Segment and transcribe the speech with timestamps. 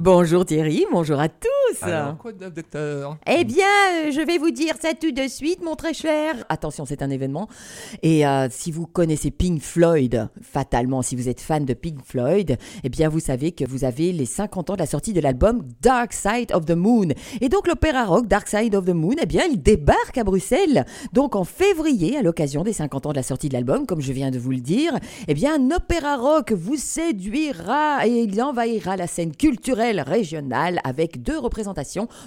[0.00, 1.59] Bonjour Thierry, bonjour à tous.
[1.82, 5.28] Alors, quoi de neuf, docteur Eh bien, euh, je vais vous dire ça tout de
[5.28, 6.34] suite, mon très cher.
[6.48, 7.48] Attention, c'est un événement.
[8.02, 12.56] Et euh, si vous connaissez Pink Floyd, fatalement, si vous êtes fan de Pink Floyd,
[12.84, 15.62] eh bien, vous savez que vous avez les 50 ans de la sortie de l'album
[15.80, 17.08] Dark Side of the Moon.
[17.40, 20.84] Et donc, l'opéra rock Dark Side of the Moon, eh bien, il débarque à Bruxelles.
[21.12, 24.12] Donc, en février, à l'occasion des 50 ans de la sortie de l'album, comme je
[24.12, 24.92] viens de vous le dire,
[25.28, 31.22] eh bien, un opéra rock vous séduira et il envahira la scène culturelle régionale avec
[31.22, 31.38] deux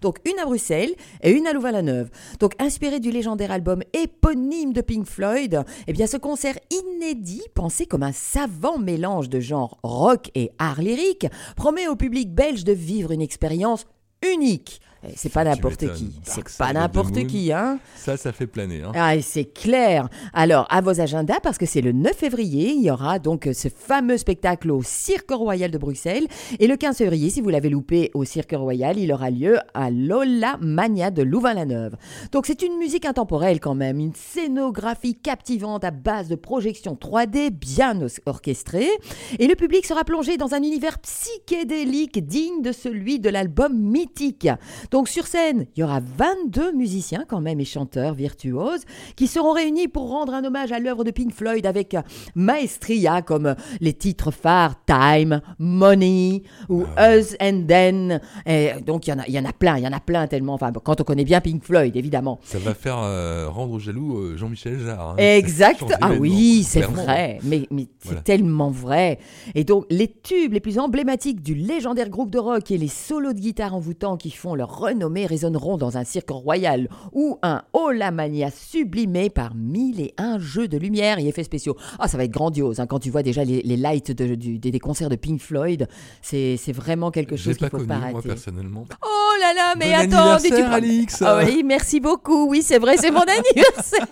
[0.00, 2.10] donc une à Bruxelles et une à Louvain-la-Neuve.
[2.38, 7.86] Donc inspiré du légendaire album éponyme de Pink Floyd, eh bien ce concert inédit, pensé
[7.86, 11.26] comme un savant mélange de genres rock et art lyrique,
[11.56, 13.86] promet au public belge de vivre une expérience
[14.22, 14.80] unique.
[15.06, 17.78] Eh, C'est pas Tu n'importe qui, c'est pas n'importe qui, hein.
[17.96, 18.82] Ça, ça fait planer.
[18.82, 18.92] Hein.
[18.94, 20.08] Ah, c'est clair.
[20.34, 23.68] Alors, à vos agendas, parce que c'est le 9 février, il y aura donc ce
[23.68, 26.26] fameux spectacle au Cirque Royal de Bruxelles.
[26.58, 29.90] Et le 15 février, si vous l'avez loupé au Cirque Royal, il aura lieu à
[29.90, 31.96] Lola Mania de Louvain-la-Neuve.
[32.32, 37.50] Donc, c'est une musique intemporelle quand même, une scénographie captivante à base de projections 3D
[37.50, 38.90] bien orchestrées.
[39.38, 44.48] Et le public sera plongé dans un univers psychédélique digne de celui de l'album mythique.
[44.90, 48.82] Donc sur scène, il y aura 22 musiciens quand même et chanteurs virtuoses
[49.16, 52.02] qui seront réunis pour rendre un hommage à l'œuvre de Pink Floyd avec euh,
[52.34, 58.20] maestria comme euh, les titres phares Time, Money ou Us and Then.
[58.46, 60.00] Et donc il y en a, il y en a plein, il y en a
[60.00, 60.54] plein tellement.
[60.54, 62.40] Enfin quand on connaît bien Pink Floyd évidemment.
[62.42, 65.10] Ça va faire euh, rendre jaloux Jean-Michel Jarre.
[65.10, 65.16] hein.
[65.18, 65.84] Exact.
[66.00, 67.38] Ah oui, c'est vrai.
[67.44, 69.18] Mais, mais c'est tellement vrai.
[69.54, 73.32] Et donc, les tubes les plus emblématiques du légendaire groupe de rock et les solos
[73.32, 78.50] de guitare envoûtants qui font leur renommée résonneront dans un cirque royal ou un Olamania
[78.50, 81.76] sublimé par mille et un jeux de lumière et effets spéciaux.
[81.98, 82.80] Ah, ça va être grandiose.
[82.80, 85.86] hein, quand tu vois déjà les, les lights de- du- des, concerts de Pink Floyd,
[86.22, 88.86] c'est vraiment quelque chose qu'il faut connu, pas moi, personnellement.
[89.04, 92.48] Oh là là, mais Bon attends, mais tu prends- Alix Ah oui, merci beaucoup.
[92.48, 94.06] Oui, c'est vrai, c'est mon anniversaire.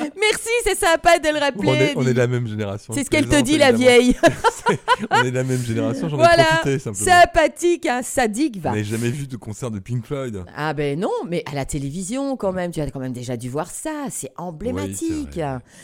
[0.00, 1.70] merci, c'est sympa de le on, rappeler.
[1.70, 2.92] est, on est de la même génération.
[2.94, 4.16] C'est ce qu'elle te dit, la vieille.
[5.10, 7.04] on est de la même génération, j'en ai voilà, profité simplement.
[7.06, 8.72] sympathique, un sadique, va.
[8.72, 10.44] N'ai jamais vu de concert de Pink Floyd?
[10.56, 13.48] Ah ben non, mais à la télévision quand même, tu as quand même déjà dû
[13.48, 15.38] voir ça, c'est emblématique.
[15.40, 15.42] Oui,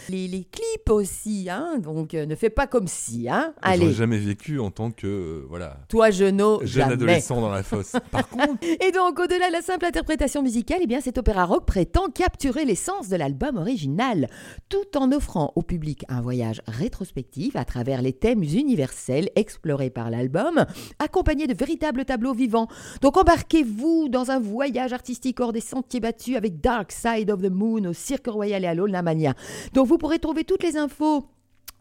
[0.09, 3.55] les, les clips aussi, hein, donc euh, ne fais pas comme si, hein.
[3.63, 6.93] Ai Allez, jamais vécu en tant que euh, voilà toi genou, jeune jamais.
[6.95, 7.93] adolescent dans la fosse.
[8.11, 11.67] Par contre, Et donc, au-delà de la simple interprétation musicale, eh bien, cet opéra rock
[11.67, 14.29] prétend capturer l'essence de l'album original,
[14.69, 19.04] tout en offrant au public un voyage rétrospectif à travers les thèmes universels
[19.37, 20.65] explorés par l'album,
[20.99, 22.69] accompagné de véritables tableaux vivants.
[23.03, 27.51] Donc, embarquez-vous dans un voyage artistique hors des sentiers battus avec Dark Side of the
[27.51, 29.35] Moon au Cirque Royal et à l'Olnamania.
[29.73, 31.27] Donc, vous pourrez trouver toutes les infos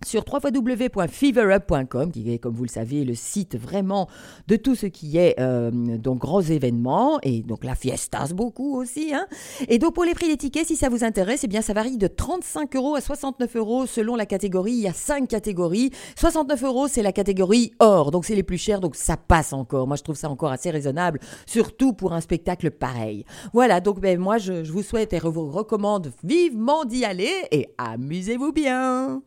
[0.05, 4.07] sur www.feverup.com, qui est, comme vous le savez, le site vraiment
[4.47, 9.13] de tout ce qui est euh, donc gros événements et donc la fiestas beaucoup aussi.
[9.13, 9.25] Hein.
[9.67, 11.97] Et donc pour les prix des tickets, si ça vous intéresse, eh bien ça varie
[11.97, 14.73] de 35 euros à 69 euros selon la catégorie.
[14.73, 15.91] Il y a cinq catégories.
[16.17, 19.87] 69 euros, c'est la catégorie or, donc c'est les plus chers, donc ça passe encore.
[19.87, 23.25] Moi, je trouve ça encore assez raisonnable, surtout pour un spectacle pareil.
[23.53, 27.31] Voilà, donc ben, moi, je, je vous souhaite et je vous recommande vivement d'y aller
[27.51, 29.23] et amusez-vous bien.